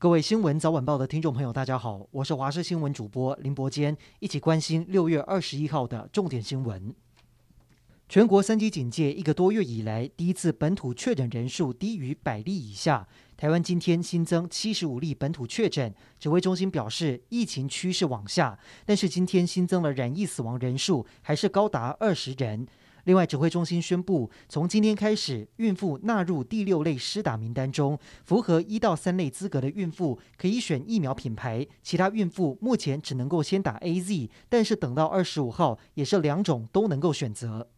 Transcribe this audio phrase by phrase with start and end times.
[0.00, 6.94] 各位新闻早晚报的听众朋友，大家好，我是华视新闻主播林伯坚，一起关心六月二十一号的重点新闻。
[8.08, 13.06] 全国三级警戒一个多月以来，第一次本土确诊人数低于百例以下。
[13.36, 22.66] 台湾今天新增七十五例本土确诊，指挥中心表示疫情趋势往下，但是今天新增了染疫死亡人数还是高达二十人。
[23.04, 37.68] 另外，指挥中心宣布，从今天开始，孕妇纳入第六类施打名单中，符合一到三类资格的孕妇可以选疫苗品牌，其他孕妇目前只能够先打 AZ，但是等到二十五号，也是两种都能够选择。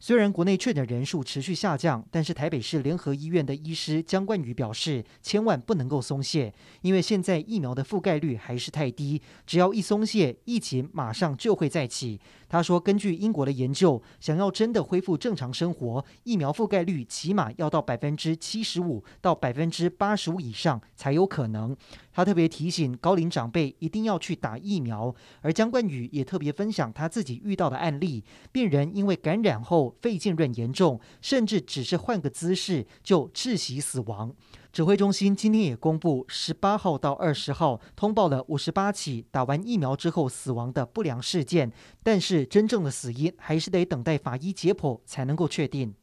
[0.00, 12.20] 虽然国内确诊人数持续下降，但是台北市联合医院的医师姜冠宇表示，千万不能够松懈，因为现在疫苗的覆盖率还是太低，只要一松懈，疫情马上就会再起。
[12.48, 21.76] 他说，根据英国的研究，想要真的恢复正常生活，疫苗覆盖率起码要到百分之七十五到百分之八十五以上才有可能。
[22.12, 34.34] 他特别提醒高龄长辈一定要去打疫苗，而姜冠宇也特别分享他自己遇到的案例：病人因为感染后肺浸润严重，甚至只是换个姿势就窒息死亡。
[34.70, 45.94] 指挥中心今天也公布，十八号到二十号通报了五十八起打完疫苗之后死亡的不良事件，但是真正的死因还是得等待法医解剖才能够确定。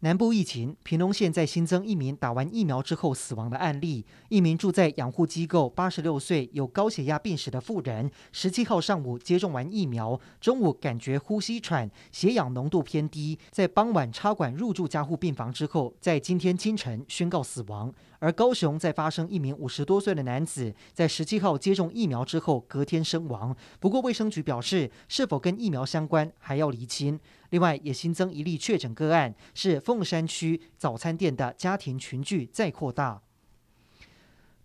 [0.00, 4.06] 南部疫情，屏东县在新增一名打完疫苗之后死亡的案例。
[4.28, 17.92] 一名住在养护机构、八十六岁、有高血压病史的妇人，十七号上午接种完疫苗，中午感觉呼吸喘，血氧浓度偏低，在傍晚插管入住加护病房之后，在今天清晨宣告死亡。
[18.20, 23.56] 而高雄在发生一名五十多岁的男子，在十七号接种疫苗之后隔天身亡。
[23.78, 27.18] 不过卫生局表示，是否跟疫苗相关还要厘清。
[27.50, 33.22] 另外也新增一例确诊个案，是凤山区早餐店的家庭群聚再扩大。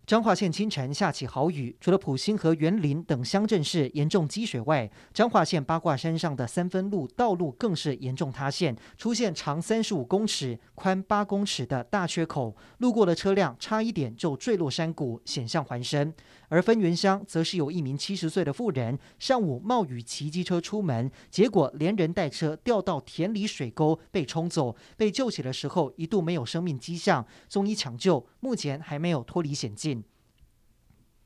[0.05, 16.13] 彰化县清晨下起豪雨，除了埔心和园林等乡镇市严重积水外，彰化县八卦山上的三分路道路更是严重塌陷，出现长三十五公尺、宽八公尺的大缺口，路过的车辆差一点就坠落山谷，险象环生。
[16.49, 30.02] 而分园乡则是有一名七十岁的妇人，上午冒雨骑机车出门，结果连人带车掉到田里水沟被冲走，被救起的时候一度没有生命迹象，送医抢救，目前还没有脱离险境。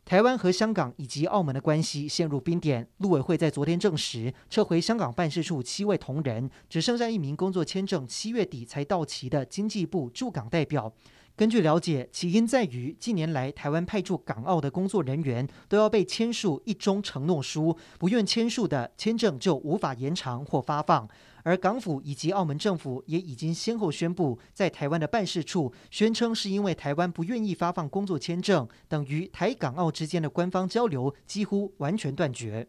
[0.08, 2.88] 台湾和香港以及澳门的关系陷入冰点。
[3.00, 10.94] 陆委会在昨天证实，撤回香港办事处七位同仁，只剩下一名工作签证七月底才到期的经济部驻港代表。
[11.38, 21.08] 根据了解，起因在于近年来台湾派驻港澳的工作人员都要被签署一中承诺书，不愿签署的签证就无法延长或发放。
[21.44, 32.68] 而港府以及澳门政府也已经先后宣布，在台湾的办事处宣称是因为台湾不愿意发放工作签证，等于台港澳之间的官方交流几乎完全断绝。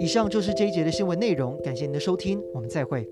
[0.00, 3.08] 以上就是这一节的新闻内容，感谢您的收听，我们再会。